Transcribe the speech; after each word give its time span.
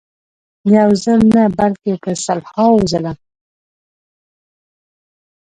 یو 0.77 0.89
ځل 1.03 1.21
نه 1.35 1.43
بلکې 1.57 1.93
په 2.03 2.11
سلهاوو 2.23 2.87
ځله. 2.91 3.13